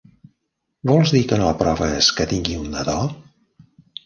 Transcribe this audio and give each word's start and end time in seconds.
Vols 0.91 1.13
dir 1.15 1.21
que 1.31 1.39
no 1.41 1.49
aproves 1.49 2.09
que 2.21 2.27
tingui 2.33 2.57
un 2.63 2.67
nadó? 2.79 2.97